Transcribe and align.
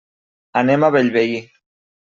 Anem 0.61 0.87
a 0.87 0.91
Bellvei. 0.97 1.39